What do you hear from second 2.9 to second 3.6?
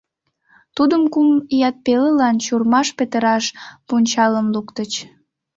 петыраш